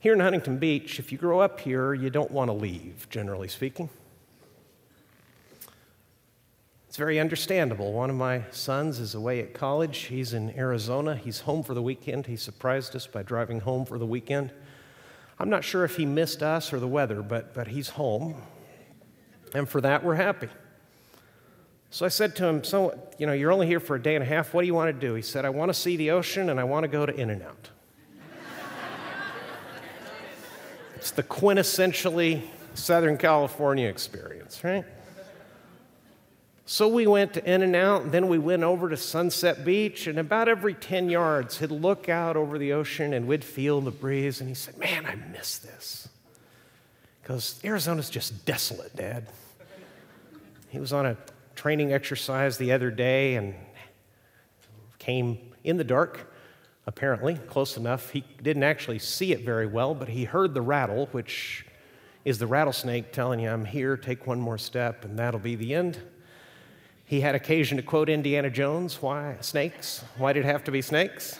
[0.00, 3.48] Here in Huntington Beach, if you grow up here, you don't want to leave, generally
[3.48, 3.90] speaking.
[6.86, 7.92] It's very understandable.
[7.92, 9.98] One of my sons is away at college.
[10.04, 11.16] He's in Arizona.
[11.16, 12.26] He's home for the weekend.
[12.26, 14.52] He surprised us by driving home for the weekend.
[15.40, 18.36] I'm not sure if he missed us or the weather, but, but he's home.
[19.52, 20.48] And for that, we're happy.
[21.90, 24.22] So I said to him, So, you know, you're only here for a day and
[24.22, 24.54] a half.
[24.54, 25.14] What do you want to do?
[25.14, 27.30] He said, I want to see the ocean and I want to go to In
[27.30, 27.70] N Out.
[30.98, 32.42] It's the quintessentially
[32.74, 34.84] Southern California experience, right?
[36.66, 40.08] So we went to In N Out, and then we went over to Sunset Beach,
[40.08, 43.92] and about every 10 yards, he'd look out over the ocean and we'd feel the
[43.92, 46.08] breeze, and he said, Man, I miss this.
[47.22, 49.28] Because Arizona's just desolate, Dad.
[50.70, 51.16] He was on a
[51.54, 53.54] training exercise the other day and
[54.98, 56.27] came in the dark,
[56.88, 58.10] apparently, close enough.
[58.10, 61.66] He didn't actually see it very well, but he heard the rattle, which
[62.24, 65.74] is the rattlesnake telling you, I'm here, take one more step, and that'll be the
[65.74, 65.98] end.
[67.04, 69.02] He had occasion to quote Indiana Jones.
[69.02, 70.02] Why snakes?
[70.16, 71.38] Why did it have to be snakes?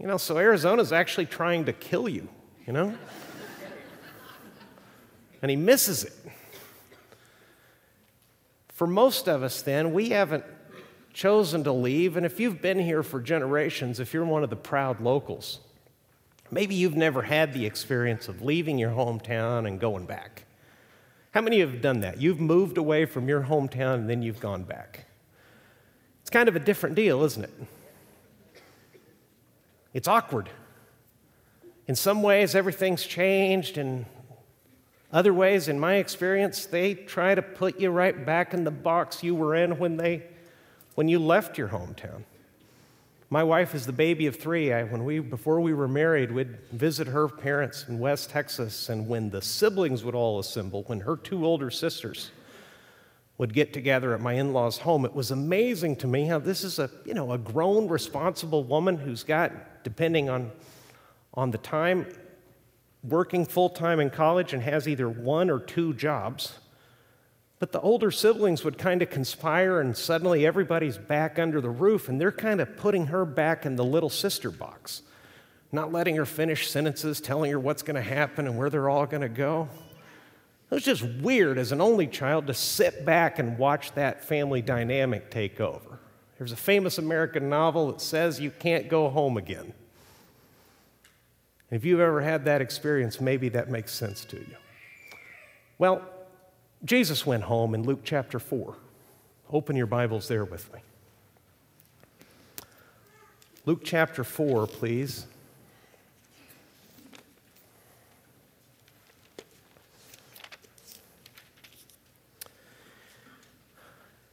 [0.00, 2.28] You know, so Arizona's actually trying to kill you,
[2.66, 2.92] you know?
[5.42, 6.12] And he misses it.
[8.68, 10.44] For most of us, then, we haven't
[11.12, 12.16] chosen to leave.
[12.16, 15.60] And if you've been here for generations, if you're one of the proud locals,
[16.50, 20.44] maybe you've never had the experience of leaving your hometown and going back.
[21.32, 22.20] How many of you have done that?
[22.20, 25.06] You've moved away from your hometown and then you've gone back.
[26.22, 27.52] It's kind of a different deal, isn't it?
[29.92, 30.48] It's awkward.
[31.86, 33.78] In some ways, everything's changed.
[33.78, 34.06] In
[35.12, 39.24] other ways, in my experience, they try to put you right back in the box
[39.24, 40.22] you were in when, they,
[40.94, 42.24] when you left your hometown.
[43.32, 44.72] My wife is the baby of three.
[44.72, 49.06] I, when we, before we were married, we'd visit her parents in West Texas, and
[49.06, 52.32] when the siblings would all assemble, when her two older sisters
[53.38, 56.80] would get together at my in-laws' home, it was amazing to me how this is
[56.80, 60.50] a, you know, a grown, responsible woman who's got, depending on,
[61.32, 62.06] on the time,
[63.04, 66.58] working full-time in college and has either one or two jobs
[67.60, 72.08] but the older siblings would kind of conspire, and suddenly everybody's back under the roof,
[72.08, 75.02] and they're kind of putting her back in the little sister box,
[75.70, 79.06] not letting her finish sentences, telling her what's going to happen and where they're all
[79.06, 79.68] going to go.
[80.70, 84.62] It was just weird as an only child to sit back and watch that family
[84.62, 86.00] dynamic take over.
[86.38, 89.74] There's a famous American novel that says you can't go home again.
[91.70, 94.56] If you've ever had that experience, maybe that makes sense to you.
[95.76, 96.02] Well,
[96.84, 98.74] Jesus went home in Luke chapter 4.
[99.52, 100.80] Open your Bibles there with me.
[103.66, 105.26] Luke chapter 4, please.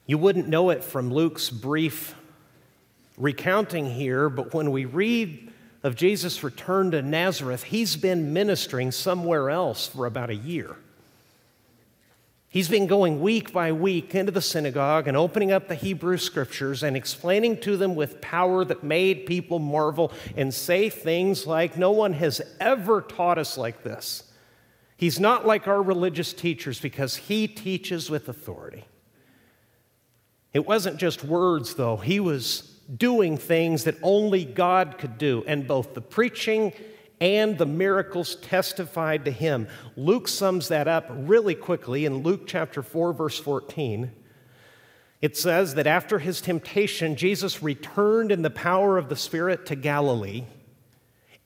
[0.06, 2.16] You wouldn't know it from Luke's brief
[3.18, 5.52] recounting here, but when we read
[5.84, 10.78] of Jesus' return to Nazareth, he's been ministering somewhere else for about a year.
[12.50, 16.82] He's been going week by week into the synagogue and opening up the Hebrew scriptures
[16.82, 21.92] and explaining to them with power that made people marvel and say things like, No
[21.92, 24.24] one has ever taught us like this.
[24.96, 28.86] He's not like our religious teachers because he teaches with authority.
[30.54, 32.62] It wasn't just words, though, he was
[32.96, 36.74] doing things that only God could do, and both the preaching
[37.20, 39.68] and the miracles testified to him.
[39.96, 44.12] Luke sums that up really quickly in Luke chapter 4, verse 14.
[45.20, 49.76] It says that after his temptation, Jesus returned in the power of the Spirit to
[49.76, 50.44] Galilee,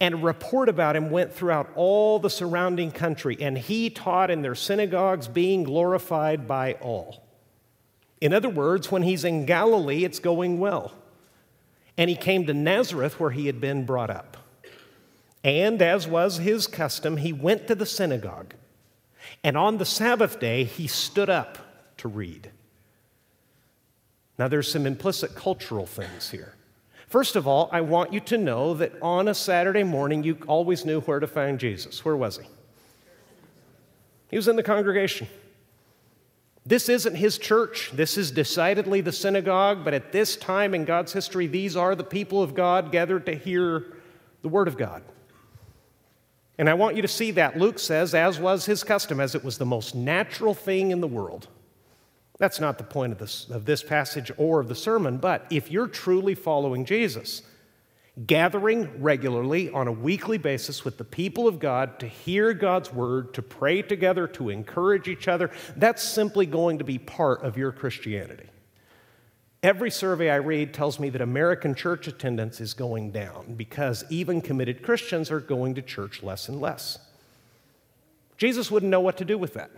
[0.02, 4.42] and a report about him went throughout all the surrounding country, and he taught in
[4.42, 7.24] their synagogues, being glorified by all.
[8.20, 10.92] In other words, when he's in Galilee, it's going well.
[11.98, 14.38] And he came to Nazareth, where he had been brought up.
[15.44, 18.54] And as was his custom, he went to the synagogue.
[19.44, 21.58] And on the Sabbath day, he stood up
[21.98, 22.52] to read.
[24.38, 26.56] Now, there's some implicit cultural things here.
[27.08, 30.86] First of all, I want you to know that on a Saturday morning, you always
[30.86, 32.06] knew where to find Jesus.
[32.06, 32.48] Where was he?
[34.30, 35.28] He was in the congregation.
[36.66, 37.92] This isn't his church.
[37.94, 42.04] This is decidedly the synagogue, but at this time in God's history, these are the
[42.04, 43.98] people of God gathered to hear
[44.42, 45.04] the Word of God.
[46.62, 47.58] And I want you to see that.
[47.58, 51.08] Luke says, as was his custom, as it was the most natural thing in the
[51.08, 51.48] world.
[52.38, 55.72] That's not the point of this, of this passage or of the sermon, but if
[55.72, 57.42] you're truly following Jesus,
[58.28, 63.34] gathering regularly on a weekly basis with the people of God to hear God's word,
[63.34, 67.72] to pray together, to encourage each other, that's simply going to be part of your
[67.72, 68.52] Christianity.
[69.64, 74.42] Every survey I read tells me that American church attendance is going down because even
[74.42, 76.98] committed Christians are going to church less and less.
[78.38, 79.70] Jesus wouldn't know what to do with that.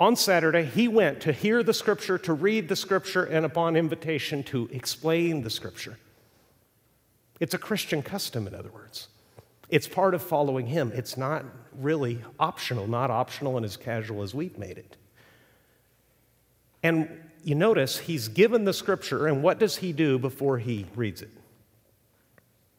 [0.00, 4.42] On Saturday, he went to hear the scripture, to read the scripture, and upon invitation
[4.44, 5.98] to explain the scripture.
[7.38, 9.08] It's a Christian custom, in other words.
[9.68, 10.90] It's part of following him.
[10.94, 11.44] It's not
[11.78, 14.96] really optional, not optional and as casual as we've made it.
[16.82, 17.08] And
[17.44, 21.30] you notice he's given the scripture, and what does he do before he reads it?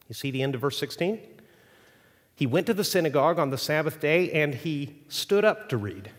[0.08, 1.20] You see the end of verse 16?
[2.34, 6.10] He went to the synagogue on the Sabbath day and he stood up to read.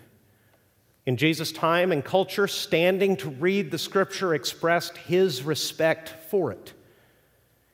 [1.06, 6.74] In Jesus' time and culture, standing to read the scripture expressed his respect for it.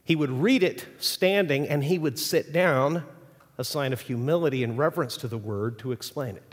[0.03, 3.06] He would read it standing and he would sit down,
[3.57, 6.50] a sign of humility and reverence to the word, to explain it.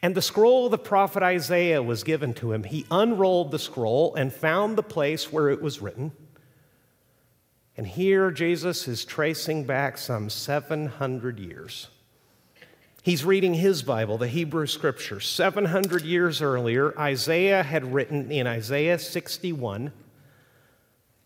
[0.00, 2.64] And the scroll of the prophet Isaiah was given to him.
[2.64, 6.12] He unrolled the scroll and found the place where it was written.
[7.76, 11.88] And here Jesus is tracing back some 700 years.
[13.02, 15.18] He's reading his Bible, the Hebrew Scripture.
[15.18, 19.92] 700 years earlier, Isaiah had written in Isaiah 61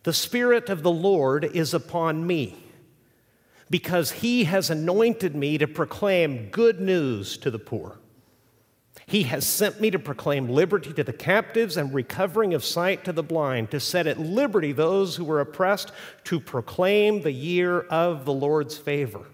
[0.07, 2.55] the Spirit of the Lord is upon me,
[3.69, 7.99] because he has anointed me to proclaim good news to the poor.
[9.09, 13.13] He has sent me to proclaim liberty to the captives and recovering of sight to
[13.13, 15.93] the blind, to set at liberty those who were oppressed,
[16.25, 19.27] to proclaim the year of the Lord's favor.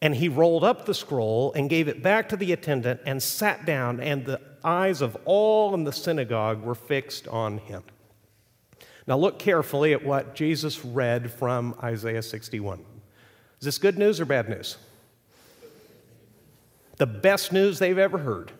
[0.00, 3.66] And he rolled up the scroll and gave it back to the attendant and sat
[3.66, 7.82] down, and the eyes of all in the synagogue were fixed on him.
[9.04, 12.78] Now, look carefully at what Jesus read from Isaiah 61.
[13.58, 14.76] Is this good news or bad news?
[16.98, 18.52] The best news they've ever heard.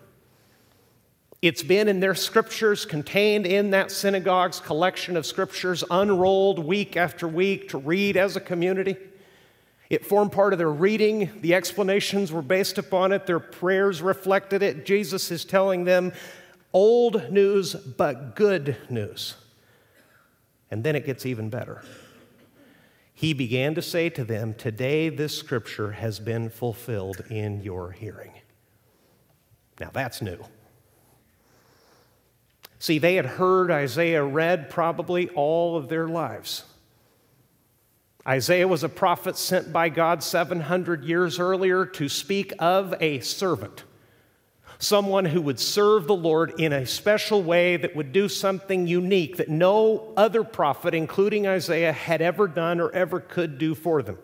[1.41, 7.27] It's been in their scriptures, contained in that synagogue's collection of scriptures, unrolled week after
[7.27, 8.95] week to read as a community.
[9.89, 11.31] It formed part of their reading.
[11.41, 13.25] The explanations were based upon it.
[13.25, 14.85] Their prayers reflected it.
[14.85, 16.13] Jesus is telling them
[16.73, 19.33] old news, but good news.
[20.69, 21.83] And then it gets even better.
[23.15, 28.33] He began to say to them, Today this scripture has been fulfilled in your hearing.
[29.79, 30.39] Now that's new.
[32.81, 36.63] See, they had heard Isaiah read probably all of their lives.
[38.27, 43.83] Isaiah was a prophet sent by God 700 years earlier to speak of a servant
[44.79, 49.37] someone who would serve the Lord in a special way that would do something unique
[49.37, 54.17] that no other prophet, including Isaiah, had ever done or ever could do for them.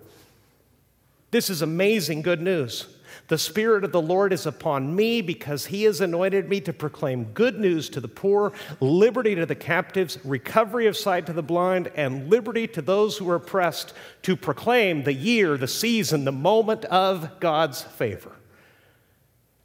[1.30, 2.88] This is amazing good news.
[3.28, 7.26] The Spirit of the Lord is upon me because He has anointed me to proclaim
[7.34, 11.92] good news to the poor, liberty to the captives, recovery of sight to the blind,
[11.96, 16.86] and liberty to those who are oppressed, to proclaim the year, the season, the moment
[16.86, 18.32] of God's favor.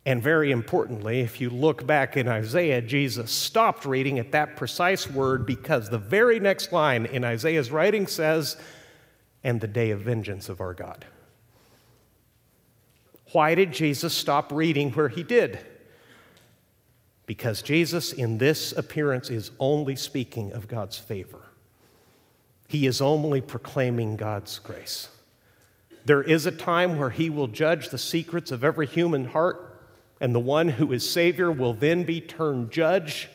[0.05, 5.09] And very importantly, if you look back in Isaiah, Jesus stopped reading at that precise
[5.09, 8.57] word because the very next line in Isaiah's writing says,
[9.45, 11.05] and the day of vengeance of our God.
[13.33, 15.59] Why did Jesus stop reading where he did?
[17.27, 21.41] Because Jesus, in this appearance, is only speaking of God's favor.
[22.69, 25.09] He is only proclaiming God's grace.
[26.05, 29.69] There is a time where he will judge the secrets of every human heart
[30.21, 33.29] and the one who is Savior will then be turned judge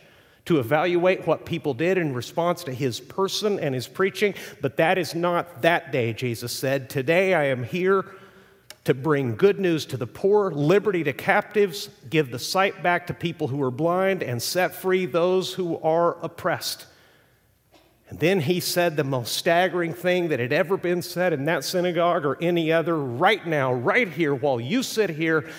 [0.46, 4.34] to evaluate what people did in response to his person and his preaching.
[4.62, 6.90] But that is not that day, Jesus said.
[6.90, 8.06] Today I am here
[8.88, 13.14] to bring good news to the poor, liberty to captives, give the sight back to
[13.14, 16.86] people who are blind, and set free those who are oppressed.
[18.08, 21.66] And then he said the most staggering thing that had ever been said in that
[21.66, 25.50] synagogue or any other right now, right here, while you sit here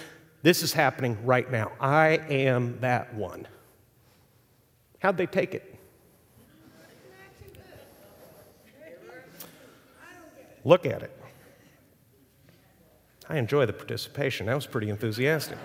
[0.41, 1.73] this is happening right now.
[1.79, 3.47] I am that one.
[5.01, 5.75] How'd they take it?
[10.65, 11.18] Look at it.
[13.29, 14.47] I enjoy the participation.
[14.47, 15.59] That was pretty enthusiastic.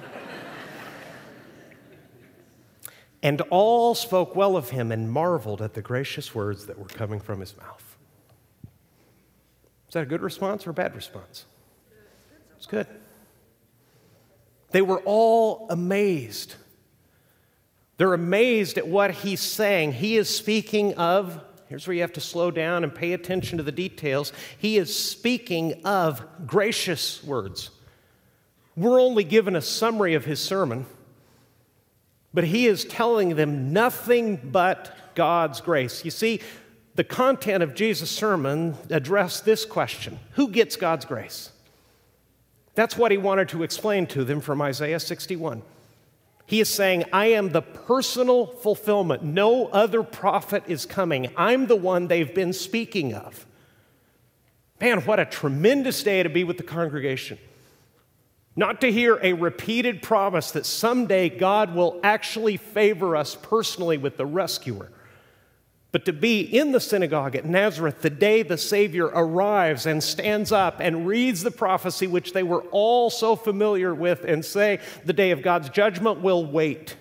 [3.21, 7.21] and all spoke well of him and marveled at the gracious words that were coming
[7.21, 7.97] from his mouth.
[9.87, 11.45] Is that a good response or a bad response?
[12.57, 12.87] It's good.
[14.71, 16.55] They were all amazed.
[17.97, 19.93] They're amazed at what he's saying.
[19.93, 21.39] He is speaking of,
[21.73, 24.31] Here's where you have to slow down and pay attention to the details.
[24.59, 27.71] He is speaking of gracious words.
[28.75, 30.85] We're only given a summary of his sermon,
[32.31, 36.05] but he is telling them nothing but God's grace.
[36.05, 36.41] You see,
[36.93, 41.51] the content of Jesus' sermon addressed this question Who gets God's grace?
[42.75, 45.63] That's what he wanted to explain to them from Isaiah 61.
[46.45, 49.23] He is saying, I am the personal fulfillment.
[49.23, 51.31] No other prophet is coming.
[51.37, 53.45] I'm the one they've been speaking of.
[54.81, 57.37] Man, what a tremendous day to be with the congregation.
[58.55, 64.17] Not to hear a repeated promise that someday God will actually favor us personally with
[64.17, 64.91] the rescuer
[65.93, 70.51] but to be in the synagogue at Nazareth the day the Savior arrives and stands
[70.51, 75.13] up and reads the prophecy which they were all so familiar with and say, the
[75.13, 76.97] day of God's judgment will wait.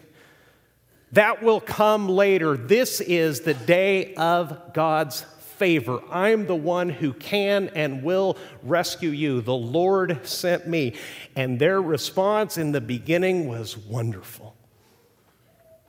[1.13, 2.55] That will come later.
[2.55, 6.03] This is the day of God's favor.
[6.11, 9.41] I'm the one who can and will rescue you.
[9.41, 10.97] The Lord sent me.
[11.35, 14.42] And their response in the beginning was wonderful.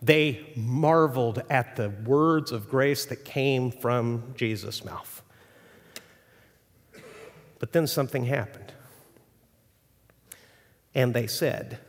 [0.04, 5.22] They marveled at the words of grace that came from Jesus' mouth.
[7.58, 8.74] But then something happened.
[10.94, 11.80] And they said,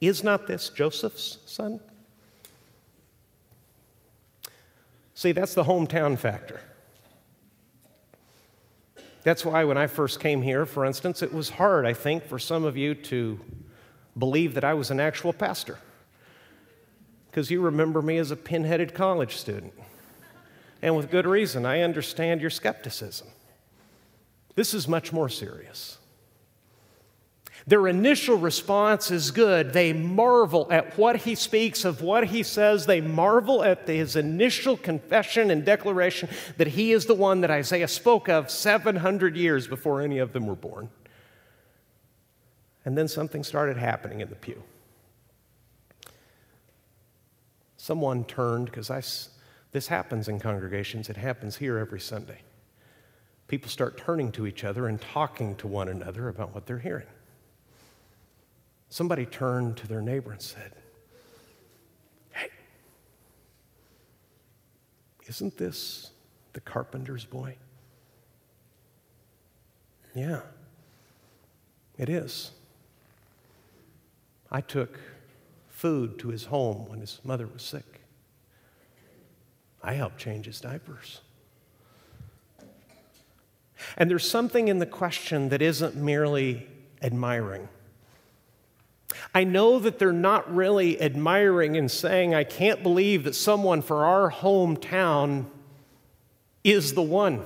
[0.00, 1.80] Is not this Joseph's son?
[5.12, 6.62] See, that's the hometown factor.
[9.24, 12.38] That's why when I first came here, for instance, it was hard, I think, for
[12.38, 13.38] some of you to
[14.18, 15.78] believe that I was an actual pastor
[17.34, 19.72] because you remember me as a pinheaded college student.
[20.80, 23.26] And with good reason, I understand your skepticism.
[24.54, 25.98] This is much more serious.
[27.66, 29.72] Their initial response is good.
[29.72, 32.86] They marvel at what he speaks, of what he says.
[32.86, 37.88] They marvel at his initial confession and declaration that he is the one that Isaiah
[37.88, 40.88] spoke of 700 years before any of them were born.
[42.84, 44.62] And then something started happening in the pew.
[47.84, 49.28] Someone turned, because
[49.72, 52.38] this happens in congregations, it happens here every Sunday.
[53.46, 57.06] People start turning to each other and talking to one another about what they're hearing.
[58.88, 60.72] Somebody turned to their neighbor and said,
[62.30, 62.48] Hey,
[65.26, 66.10] isn't this
[66.54, 67.54] the carpenter's boy?
[70.14, 70.40] Yeah,
[71.98, 72.52] it is.
[74.50, 74.98] I took
[75.84, 78.00] food to his home when his mother was sick.
[79.82, 81.20] I helped change his diapers.
[83.98, 86.66] And there's something in the question that isn't merely
[87.02, 87.68] admiring.
[89.34, 94.06] I know that they're not really admiring and saying, I can't believe that someone for
[94.06, 95.44] our hometown
[96.64, 97.44] is the one.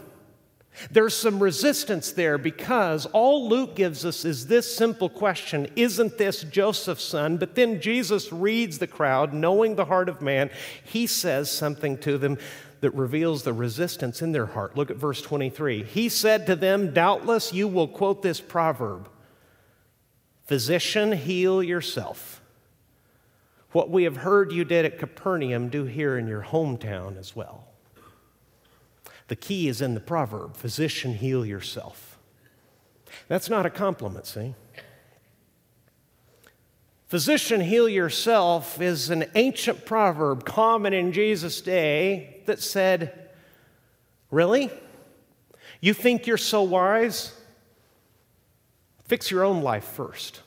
[0.90, 6.42] There's some resistance there because all Luke gives us is this simple question Isn't this
[6.42, 7.36] Joseph's son?
[7.36, 10.50] But then Jesus reads the crowd, knowing the heart of man.
[10.84, 12.38] He says something to them
[12.80, 14.76] that reveals the resistance in their heart.
[14.76, 15.82] Look at verse 23.
[15.82, 19.08] He said to them, Doubtless you will quote this proverb
[20.44, 22.40] Physician, heal yourself.
[23.72, 27.67] What we have heard you did at Capernaum, do here in your hometown as well.
[29.28, 32.18] The key is in the proverb physician, heal yourself.
[33.28, 34.54] That's not a compliment, see?
[37.06, 43.30] Physician, heal yourself is an ancient proverb common in Jesus' day that said,
[44.30, 44.70] Really?
[45.80, 47.32] You think you're so wise?
[49.04, 50.42] Fix your own life first.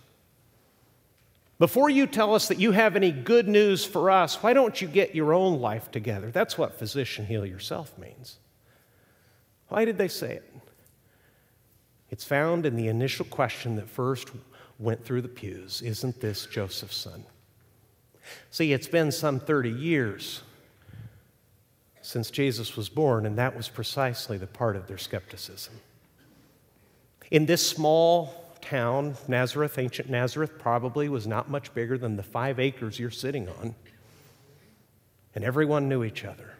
[1.58, 4.88] Before you tell us that you have any good news for us, why don't you
[4.88, 6.30] get your own life together?
[6.30, 8.38] That's what physician, heal yourself means.
[9.72, 10.54] Why did they say it?
[12.10, 14.28] It's found in the initial question that first
[14.80, 17.24] went through the pews Isn't this Joseph's son?
[18.50, 20.42] See, it's been some 30 years
[22.02, 25.76] since Jesus was born, and that was precisely the part of their skepticism.
[27.32, 32.60] In this small town, Nazareth, ancient Nazareth, probably was not much bigger than the five
[32.60, 33.74] acres you're sitting on,
[35.34, 36.56] and everyone knew each other.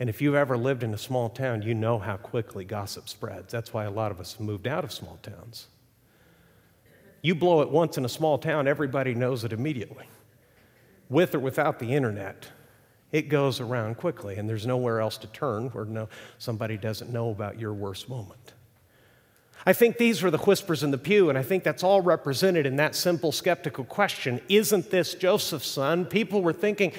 [0.00, 3.52] And if you've ever lived in a small town, you know how quickly gossip spreads.
[3.52, 5.66] That's why a lot of us moved out of small towns.
[7.20, 10.06] You blow it once in a small town, everybody knows it immediately.
[11.08, 12.48] With or without the internet,
[13.10, 17.30] it goes around quickly, and there's nowhere else to turn where no, somebody doesn't know
[17.30, 18.52] about your worst moment.
[19.66, 22.66] I think these were the whispers in the pew, and I think that's all represented
[22.66, 26.04] in that simple skeptical question Isn't this Joseph's son?
[26.04, 26.92] People were thinking,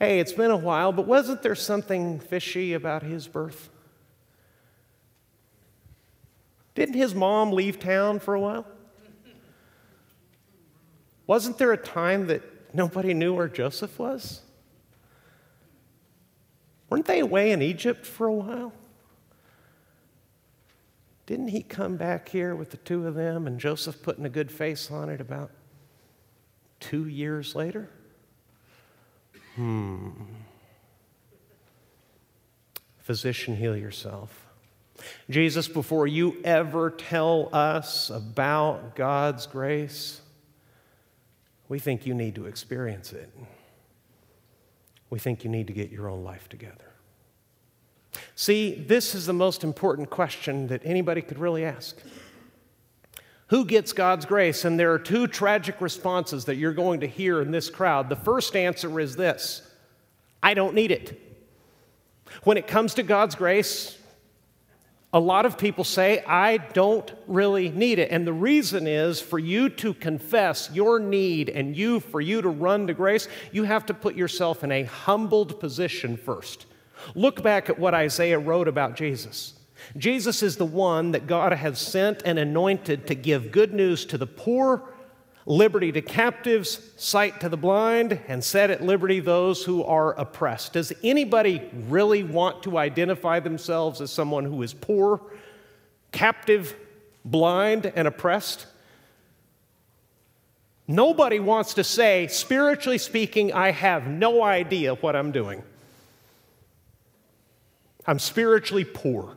[0.00, 3.68] Hey, it's been a while, but wasn't there something fishy about his birth?
[6.74, 8.66] Didn't his mom leave town for a while?
[11.26, 12.42] Wasn't there a time that
[12.74, 14.40] nobody knew where Joseph was?
[16.88, 18.72] Weren't they away in Egypt for a while?
[21.26, 24.50] Didn't he come back here with the two of them and Joseph putting a good
[24.50, 25.50] face on it about
[26.80, 27.90] two years later?
[29.60, 30.08] Hmm.
[33.00, 34.46] Physician, heal yourself.
[35.28, 40.22] Jesus, before you ever tell us about God's grace,
[41.68, 43.30] we think you need to experience it.
[45.10, 46.94] We think you need to get your own life together.
[48.34, 51.98] See, this is the most important question that anybody could really ask.
[53.50, 54.64] Who gets God's grace?
[54.64, 58.08] And there are two tragic responses that you're going to hear in this crowd.
[58.08, 59.68] The first answer is this
[60.42, 61.20] I don't need it.
[62.44, 63.98] When it comes to God's grace,
[65.12, 68.12] a lot of people say, I don't really need it.
[68.12, 72.48] And the reason is for you to confess your need and you, for you to
[72.48, 76.66] run to grace, you have to put yourself in a humbled position first.
[77.16, 79.54] Look back at what Isaiah wrote about Jesus.
[79.96, 84.18] Jesus is the one that God has sent and anointed to give good news to
[84.18, 84.82] the poor,
[85.46, 90.74] liberty to captives, sight to the blind, and set at liberty those who are oppressed.
[90.74, 95.20] Does anybody really want to identify themselves as someone who is poor,
[96.12, 96.76] captive,
[97.24, 98.66] blind, and oppressed?
[100.86, 105.62] Nobody wants to say, spiritually speaking, I have no idea what I'm doing.
[108.06, 109.36] I'm spiritually poor.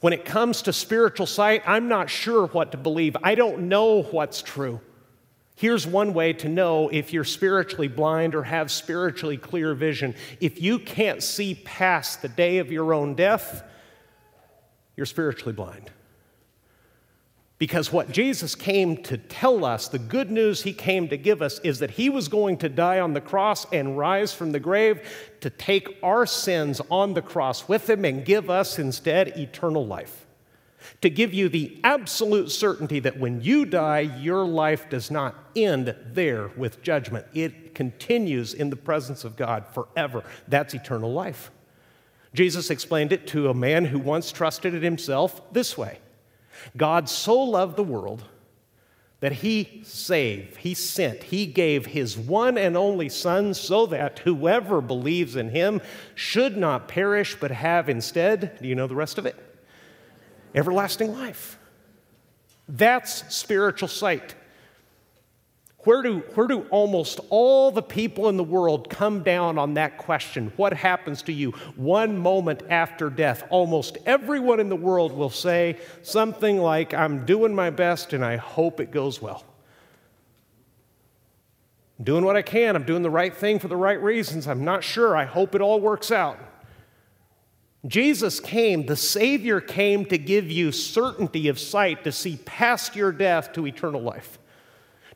[0.00, 3.16] When it comes to spiritual sight, I'm not sure what to believe.
[3.22, 4.80] I don't know what's true.
[5.56, 10.14] Here's one way to know if you're spiritually blind or have spiritually clear vision.
[10.40, 13.62] If you can't see past the day of your own death,
[14.96, 15.90] you're spiritually blind.
[17.60, 21.58] Because what Jesus came to tell us, the good news he came to give us,
[21.58, 25.06] is that he was going to die on the cross and rise from the grave
[25.42, 30.24] to take our sins on the cross with him and give us instead eternal life.
[31.02, 35.94] To give you the absolute certainty that when you die, your life does not end
[36.14, 37.26] there with judgment.
[37.34, 40.24] It continues in the presence of God forever.
[40.48, 41.50] That's eternal life.
[42.32, 45.98] Jesus explained it to a man who once trusted it himself this way.
[46.76, 48.24] God so loved the world
[49.20, 54.80] that he saved, he sent, he gave his one and only Son so that whoever
[54.80, 55.80] believes in him
[56.14, 59.36] should not perish but have instead, do you know the rest of it?
[60.54, 61.58] Everlasting life.
[62.66, 64.34] That's spiritual sight.
[65.84, 69.96] Where do, where do almost all the people in the world come down on that
[69.96, 70.52] question?
[70.56, 73.44] What happens to you one moment after death?
[73.48, 78.36] Almost everyone in the world will say something like, I'm doing my best and I
[78.36, 79.42] hope it goes well.
[81.98, 82.76] I'm doing what I can.
[82.76, 84.46] I'm doing the right thing for the right reasons.
[84.46, 85.16] I'm not sure.
[85.16, 86.38] I hope it all works out.
[87.86, 93.12] Jesus came, the Savior came to give you certainty of sight to see past your
[93.12, 94.38] death to eternal life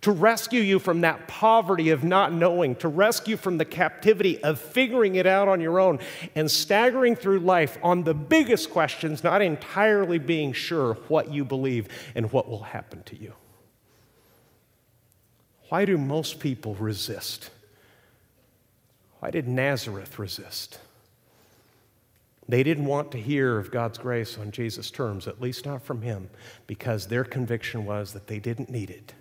[0.04, 4.42] to rescue you from that poverty of not knowing, to rescue you from the captivity
[4.44, 5.98] of figuring it out on your own
[6.34, 11.88] and staggering through life on the biggest questions, not entirely being sure what you believe
[12.14, 13.32] and what will happen to you.
[15.70, 17.48] Why do most people resist?
[19.20, 20.80] Why did Nazareth resist?
[22.46, 26.02] They didn't want to hear of God's grace on Jesus' terms, at least not from
[26.02, 26.28] him,
[26.66, 29.14] because their conviction was that they didn't need it.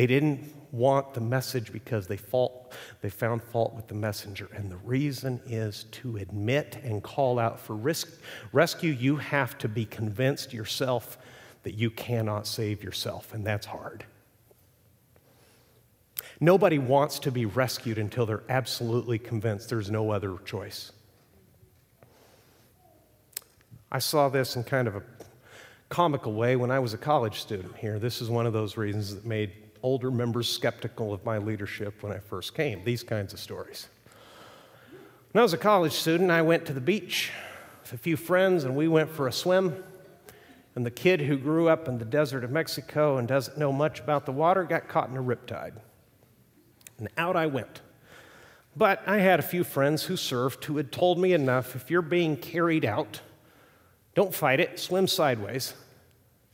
[0.00, 4.48] They didn't want the message because they, fault, they found fault with the messenger.
[4.54, 8.08] And the reason is to admit and call out for risk,
[8.50, 11.18] rescue, you have to be convinced yourself
[11.64, 14.06] that you cannot save yourself, and that's hard.
[16.40, 20.92] Nobody wants to be rescued until they're absolutely convinced there's no other choice.
[23.92, 25.02] I saw this in kind of a
[25.90, 27.98] comical way when I was a college student here.
[27.98, 32.12] This is one of those reasons that made older members skeptical of my leadership when
[32.12, 32.84] I first came.
[32.84, 33.88] These kinds of stories.
[35.32, 37.30] When I was a college student, I went to the beach
[37.82, 39.82] with a few friends and we went for a swim.
[40.74, 44.00] And the kid who grew up in the desert of Mexico and doesn't know much
[44.00, 45.74] about the water got caught in a riptide.
[46.98, 47.80] And out I went.
[48.76, 52.02] But I had a few friends who surfed who had told me enough if you're
[52.02, 53.20] being carried out,
[54.14, 55.74] don't fight it, swim sideways.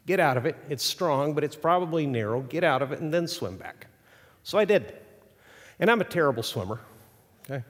[0.06, 0.56] Get out of it.
[0.68, 2.40] It's strong, but it's probably narrow.
[2.40, 3.88] Get out of it and then swim back.
[4.44, 4.94] So I did.
[5.80, 6.80] And I'm a terrible swimmer.
[7.44, 7.64] Okay?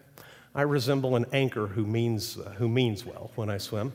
[0.55, 3.93] I resemble an anchor who means, uh, who means well when I swim.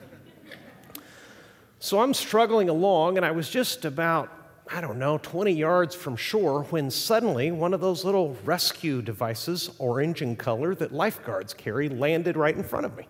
[1.80, 4.30] So I'm struggling along, and I was just about,
[4.72, 9.72] I don't know, 20 yards from shore when suddenly one of those little rescue devices,
[9.80, 13.08] orange in color, that lifeguards carry, landed right in front of me.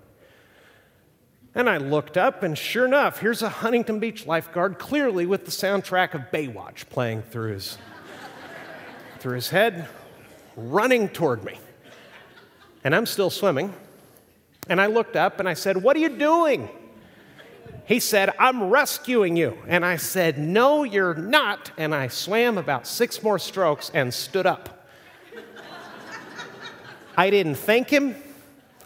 [1.53, 5.51] And I looked up, and sure enough, here's a Huntington Beach lifeguard, clearly with the
[5.51, 7.77] soundtrack of Baywatch playing through his,
[9.19, 9.89] through his head,
[10.55, 11.59] running toward me.
[12.85, 13.73] And I'm still swimming.
[14.69, 16.69] And I looked up and I said, What are you doing?
[17.85, 19.57] He said, I'm rescuing you.
[19.67, 21.71] And I said, No, you're not.
[21.77, 24.87] And I swam about six more strokes and stood up.
[27.17, 28.15] I didn't thank him.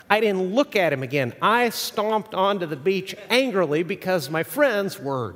[0.09, 1.33] I didn't look at him again.
[1.41, 5.35] I stomped onto the beach angrily because my friends were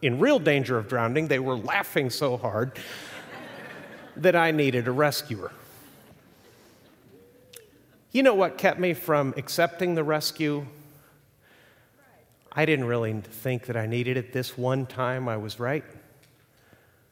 [0.00, 1.28] in real danger of drowning.
[1.28, 2.78] They were laughing so hard
[4.16, 5.50] that I needed a rescuer.
[8.12, 10.66] You know what kept me from accepting the rescue?
[12.52, 15.28] I didn't really think that I needed it this one time.
[15.28, 15.84] I was right.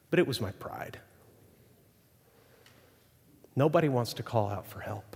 [0.09, 0.99] But it was my pride.
[3.55, 5.15] Nobody wants to call out for help.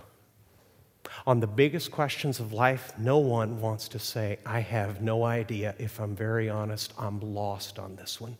[1.26, 5.74] On the biggest questions of life, no one wants to say, I have no idea.
[5.78, 8.38] If I'm very honest, I'm lost on this one.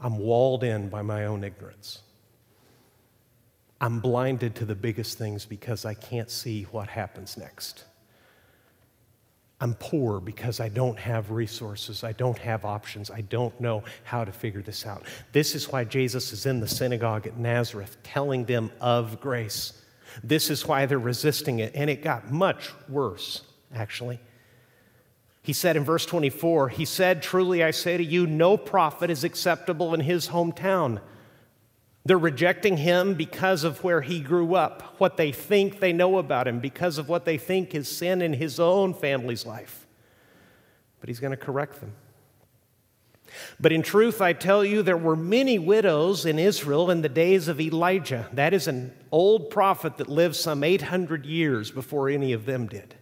[0.00, 2.00] I'm walled in by my own ignorance.
[3.80, 7.84] I'm blinded to the biggest things because I can't see what happens next.
[9.60, 12.02] I'm poor because I don't have resources.
[12.04, 13.10] I don't have options.
[13.10, 15.04] I don't know how to figure this out.
[15.32, 19.80] This is why Jesus is in the synagogue at Nazareth telling them of grace.
[20.22, 21.72] This is why they're resisting it.
[21.74, 23.42] And it got much worse,
[23.74, 24.20] actually.
[25.42, 29.24] He said in verse 24, He said, Truly I say to you, no prophet is
[29.24, 31.00] acceptable in his hometown.
[32.06, 36.46] They're rejecting him because of where he grew up, what they think they know about
[36.46, 39.86] him, because of what they think is sin in his own family's life.
[41.00, 41.94] But he's going to correct them.
[43.58, 47.48] But in truth, I tell you, there were many widows in Israel in the days
[47.48, 48.28] of Elijah.
[48.32, 52.94] That is an old prophet that lived some 800 years before any of them did.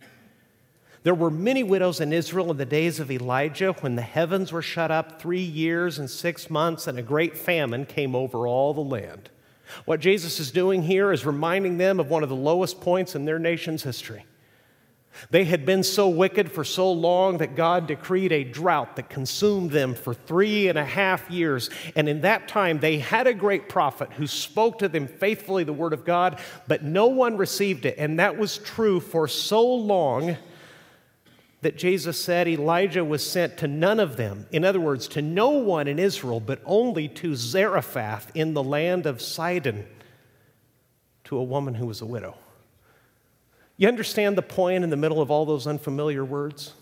[1.03, 4.63] There were many widows in Israel in the days of Elijah when the heavens were
[4.63, 8.81] shut up three years and six months and a great famine came over all the
[8.81, 9.29] land.
[9.85, 13.25] What Jesus is doing here is reminding them of one of the lowest points in
[13.25, 14.27] their nation's history.
[15.31, 19.71] They had been so wicked for so long that God decreed a drought that consumed
[19.71, 21.69] them for three and a half years.
[21.97, 25.73] And in that time, they had a great prophet who spoke to them faithfully the
[25.73, 27.97] word of God, but no one received it.
[27.99, 30.37] And that was true for so long
[31.63, 34.47] that Jesus said Elijah was sent to none of them.
[34.51, 39.07] In other words, to no one in Israel, but only to Zarephath in the land
[39.07, 39.87] of Sidon,
[41.25, 42.37] to a woman who was a widow.
[43.77, 46.75] You understand the point in the middle of all those unfamiliar words?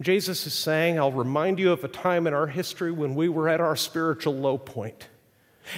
[0.00, 3.48] Jesus is saying, I'll remind you of a time in our history when we were
[3.48, 5.08] at our spiritual low point.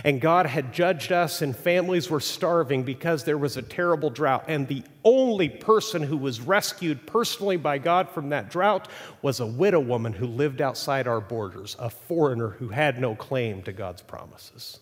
[0.04, 4.44] And God had judged us, and families were starving because there was a terrible drought.
[4.48, 8.88] And the only person who was rescued personally by God from that drought
[9.20, 13.62] was a widow woman who lived outside our borders, a foreigner who had no claim
[13.62, 14.78] to God's promises.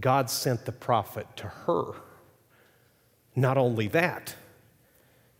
[0.00, 1.92] God sent the prophet to her.
[3.36, 4.34] Not only that,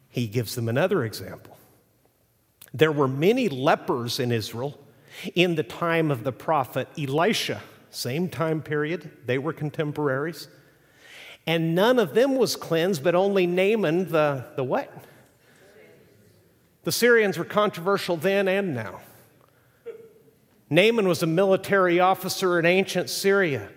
[0.09, 1.57] he gives them another example.
[2.73, 4.79] There were many lepers in Israel
[5.35, 7.61] in the time of the prophet Elisha.
[7.95, 10.49] Same time period, they were contemporaries.
[11.47, 14.93] And none of them was cleansed, but only Naaman, the, the what?
[16.83, 19.01] The Syrians were controversial then and now.
[20.71, 23.69] Naaman was a military officer in ancient Syria,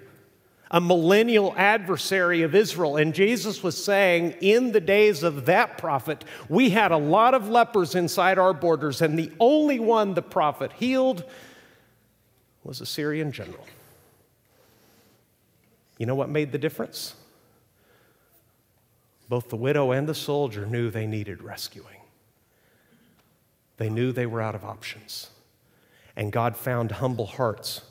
[0.71, 2.97] a millennial adversary of Israel.
[2.97, 7.49] And Jesus was saying, in the days of that prophet, we had a lot of
[7.49, 11.23] lepers inside our borders, and the only one the prophet healed
[12.63, 13.65] was a Syrian general.
[15.97, 17.15] You know what made the difference?
[19.29, 22.01] Both the widow and the soldier knew they needed rescuing.
[23.77, 25.29] They knew they were out of options.
[26.15, 27.81] And God found humble hearts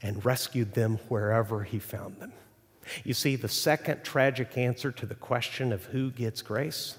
[0.00, 2.32] and rescued them wherever He found them.
[3.04, 6.96] You see, the second tragic answer to the question of who gets grace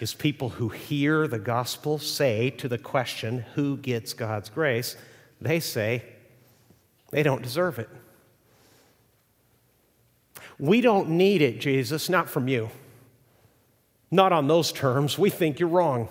[0.00, 4.96] is people who hear the gospel say to the question, who gets God's grace?
[5.40, 6.02] They say,
[7.10, 7.88] they don't deserve it.
[10.58, 12.70] We don't need it, Jesus, not from you.
[14.10, 15.18] Not on those terms.
[15.18, 16.08] We think you're wrong.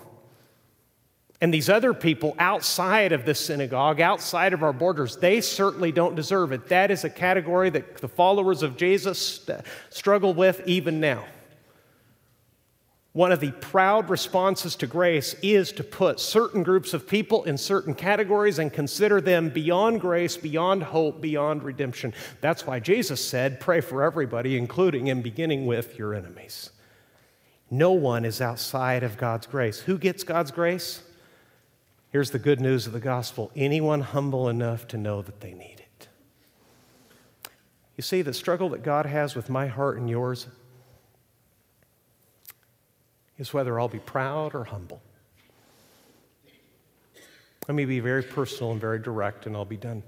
[1.40, 6.14] And these other people outside of the synagogue, outside of our borders, they certainly don't
[6.14, 6.68] deserve it.
[6.68, 9.46] That is a category that the followers of Jesus
[9.90, 11.24] struggle with even now.
[13.16, 17.56] One of the proud responses to grace is to put certain groups of people in
[17.56, 22.12] certain categories and consider them beyond grace, beyond hope, beyond redemption.
[22.42, 26.72] That's why Jesus said, Pray for everybody, including and beginning with your enemies.
[27.70, 29.78] No one is outside of God's grace.
[29.78, 31.02] Who gets God's grace?
[32.10, 35.80] Here's the good news of the gospel anyone humble enough to know that they need
[35.80, 36.08] it.
[37.96, 40.48] You see, the struggle that God has with my heart and yours
[43.38, 45.02] is whether I'll be proud or humble.
[47.68, 50.02] Let me be very personal and very direct, and I'll be done.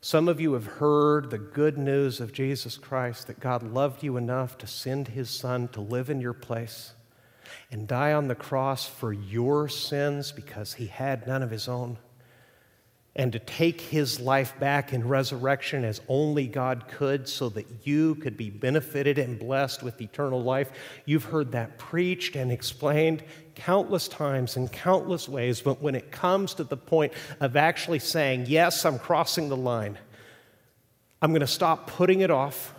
[0.00, 4.18] Some of you have heard the good news of Jesus Christ that God loved you
[4.18, 6.92] enough to send his son to live in your place
[7.70, 11.96] and die on the cross for your sins because he had none of his own
[13.16, 18.16] and to take his life back in resurrection as only God could so that you
[18.16, 20.72] could be benefited and blessed with eternal life.
[21.04, 23.22] You've heard that preached and explained
[23.54, 28.46] countless times in countless ways, but when it comes to the point of actually saying,
[28.48, 29.96] Yes, I'm crossing the line,
[31.22, 32.74] I'm going to stop putting it off.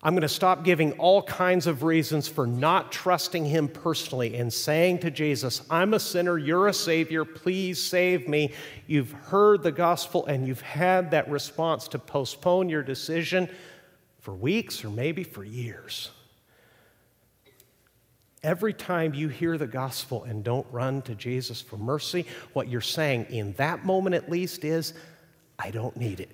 [0.00, 4.52] I'm going to stop giving all kinds of reasons for not trusting Him personally and
[4.52, 8.52] saying to Jesus, I'm a sinner, you're a Savior, please save me.
[8.86, 13.48] You've heard the gospel and you've had that response to postpone your decision
[14.20, 16.10] for weeks or maybe for years.
[18.44, 22.80] Every time you hear the gospel and don't run to Jesus for mercy, what you're
[22.80, 24.94] saying in that moment at least is,
[25.58, 26.30] I don't need it.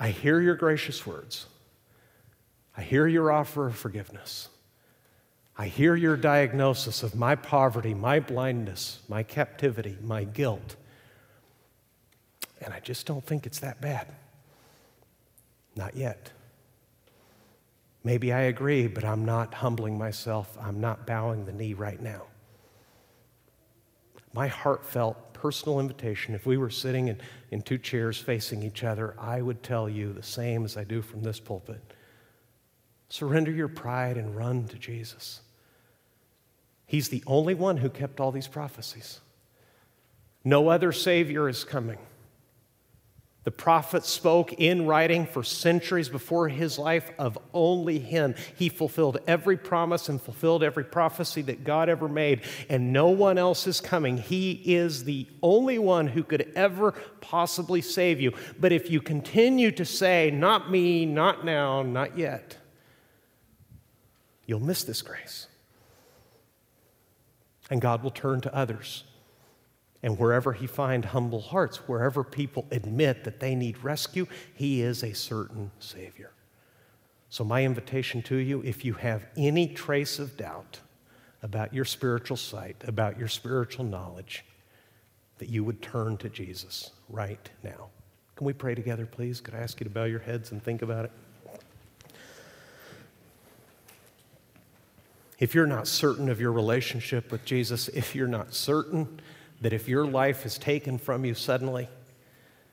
[0.00, 1.46] I hear your gracious words.
[2.74, 4.48] I hear your offer of forgiveness.
[5.58, 10.76] I hear your diagnosis of my poverty, my blindness, my captivity, my guilt.
[12.62, 14.06] And I just don't think it's that bad.
[15.76, 16.30] Not yet.
[18.02, 20.56] Maybe I agree, but I'm not humbling myself.
[20.58, 22.22] I'm not bowing the knee right now.
[24.32, 27.18] My heartfelt personal invitation, if we were sitting in,
[27.50, 31.02] in two chairs facing each other, I would tell you the same as I do
[31.02, 31.80] from this pulpit.
[33.08, 35.40] Surrender your pride and run to Jesus.
[36.86, 39.20] He's the only one who kept all these prophecies.
[40.44, 41.98] No other Savior is coming.
[43.42, 48.34] The prophet spoke in writing for centuries before his life of only him.
[48.56, 53.38] He fulfilled every promise and fulfilled every prophecy that God ever made, and no one
[53.38, 54.18] else is coming.
[54.18, 58.34] He is the only one who could ever possibly save you.
[58.58, 62.58] But if you continue to say, Not me, not now, not yet,
[64.44, 65.46] you'll miss this grace.
[67.70, 69.04] And God will turn to others
[70.02, 75.02] and wherever he find humble hearts, wherever people admit that they need rescue, he is
[75.02, 76.32] a certain Savior.
[77.28, 80.80] So, my invitation to you if you have any trace of doubt
[81.42, 84.44] about your spiritual sight, about your spiritual knowledge,
[85.38, 87.88] that you would turn to Jesus right now.
[88.36, 89.40] Can we pray together, please?
[89.40, 91.12] Could I ask you to bow your heads and think about it?
[95.38, 99.20] If you're not certain of your relationship with Jesus, if you're not certain
[99.60, 101.88] that if your life is taken from you suddenly,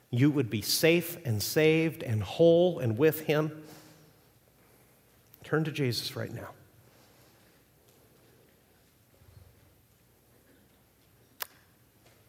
[0.09, 3.51] you would be safe and saved and whole and with Him.
[5.43, 6.49] Turn to Jesus right now.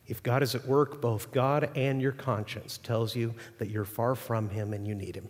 [0.06, 4.14] If God is at work, both God and your conscience tells you that you're far
[4.14, 5.28] from Him and you need Him.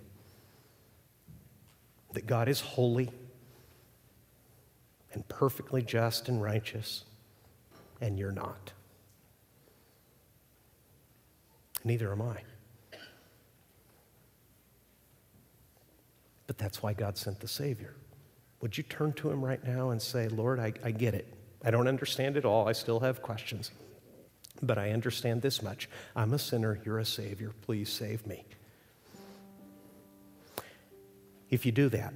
[2.12, 3.10] That God is holy
[5.12, 7.04] and perfectly just and righteous,
[8.00, 8.72] and you're not.
[11.84, 12.42] Neither am I.
[16.46, 17.94] But that's why God sent the Savior.
[18.60, 21.32] Would you turn to Him right now and say, Lord, I, I get it.
[21.64, 22.68] I don't understand it all.
[22.68, 23.70] I still have questions.
[24.62, 26.80] But I understand this much I'm a sinner.
[26.84, 27.52] You're a Savior.
[27.62, 28.44] Please save me.
[31.50, 32.12] If you do that,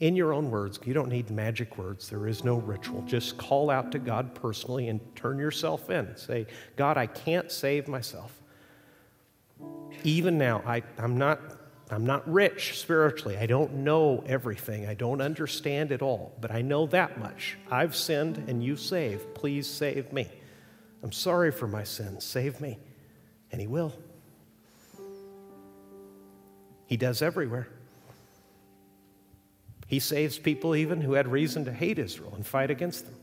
[0.00, 2.08] in your own words, you don't need magic words.
[2.08, 3.02] There is no ritual.
[3.02, 6.16] Just call out to God personally and turn yourself in.
[6.16, 8.32] Say, God, I can't save myself.
[10.04, 11.40] Even now, I, I'm, not,
[11.90, 13.36] I'm not rich spiritually.
[13.36, 14.86] I don't know everything.
[14.86, 16.36] I don't understand it all.
[16.40, 17.58] But I know that much.
[17.68, 19.34] I've sinned and you save.
[19.34, 20.28] Please save me.
[21.02, 22.24] I'm sorry for my sins.
[22.24, 22.78] Save me.
[23.50, 23.92] And He will.
[26.86, 27.68] He does everywhere.
[29.88, 33.16] He saves people even who had reason to hate Israel and fight against them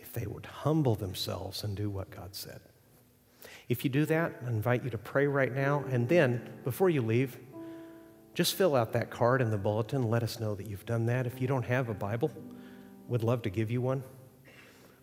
[0.00, 2.60] if they would humble themselves and do what God said.
[3.68, 5.84] If you do that, I invite you to pray right now.
[5.90, 7.38] And then, before you leave,
[8.34, 10.02] just fill out that card in the bulletin.
[10.02, 11.24] Let us know that you've done that.
[11.24, 12.32] If you don't have a Bible,
[13.06, 14.02] would love to give you one.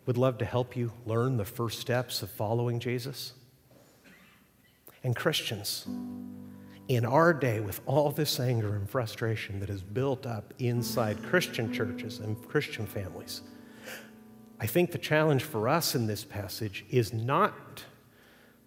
[0.04, 3.32] Would love to help you learn the first steps of following Jesus.
[5.02, 5.86] And Christians,
[6.88, 11.70] in our day, with all this anger and frustration that is built up inside Christian
[11.70, 13.42] churches and Christian families,
[14.58, 17.84] I think the challenge for us in this passage is not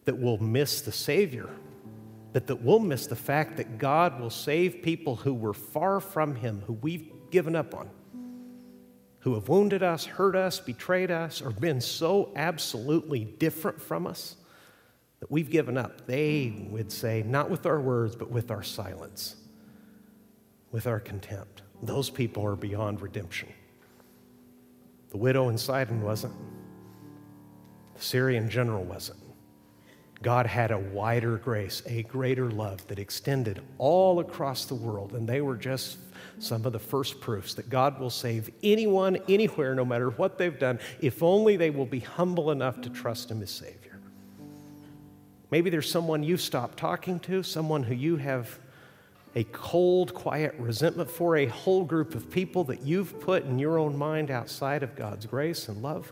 [0.06, 1.50] that we'll miss the Savior,
[2.32, 6.36] but that we'll miss the fact that God will save people who were far from
[6.36, 7.90] Him, who we've given up on,
[9.20, 14.36] who have wounded us, hurt us, betrayed us, or been so absolutely different from us
[15.22, 16.06] that we've given up.
[16.06, 19.38] They would say, not with our words, but with our silence,
[20.72, 21.62] with our contempt.
[21.82, 23.48] Those people are beyond redemption.
[25.12, 26.34] The widow in Sidon wasn't,
[27.96, 29.20] the Syrian general wasn't.
[30.22, 35.14] God had a wider grace, a greater love that extended all across the world.
[35.14, 35.98] And they were just
[36.38, 40.58] some of the first proofs that God will save anyone, anywhere, no matter what they've
[40.58, 43.91] done, if only they will be humble enough to trust Him as Savior.
[45.52, 48.58] Maybe there's someone you've stopped talking to, someone who you have
[49.36, 53.78] a cold, quiet resentment for, a whole group of people that you've put in your
[53.78, 56.12] own mind outside of God's grace and love.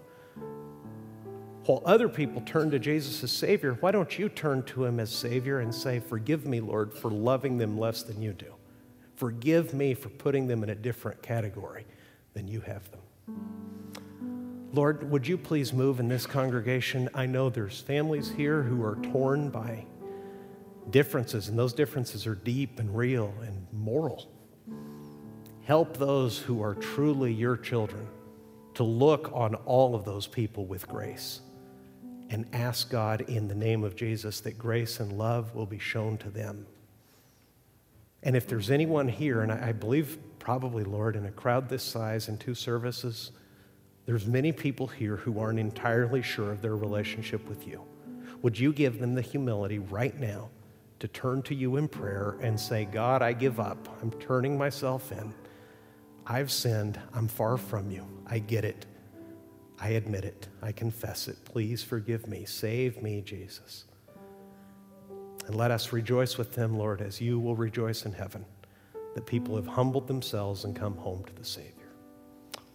[1.66, 5.12] While other people turn to Jesus as Savior, why don't you turn to Him as
[5.12, 8.54] Savior and say, Forgive me, Lord, for loving them less than you do?
[9.16, 11.86] Forgive me for putting them in a different category
[12.34, 13.69] than you have them.
[14.72, 17.10] Lord, would you please move in this congregation?
[17.16, 19.86] I know there's families here who are torn by
[20.92, 24.30] differences, and those differences are deep and real and moral.
[25.64, 28.08] Help those who are truly your children
[28.76, 31.42] to look on all of those people with grace
[32.30, 36.18] and ask God in the name of Jesus that grace and love will be shown
[36.20, 36.68] to them.
[38.22, 42.30] And if there's anyone here, and I believe probably, Lord, in a crowd this size
[42.30, 43.32] in two services,
[44.10, 47.84] there's many people here who aren't entirely sure of their relationship with you.
[48.42, 50.50] Would you give them the humility right now
[50.98, 53.88] to turn to you in prayer and say, God, I give up.
[54.02, 55.32] I'm turning myself in.
[56.26, 57.00] I've sinned.
[57.14, 58.04] I'm far from you.
[58.26, 58.88] I get it.
[59.80, 60.48] I admit it.
[60.60, 61.38] I confess it.
[61.46, 62.46] Please forgive me.
[62.46, 63.86] Save me, Jesus.
[65.46, 68.44] And let us rejoice with them, Lord, as you will rejoice in heaven,
[69.14, 71.79] that people have humbled themselves and come home to the Savior.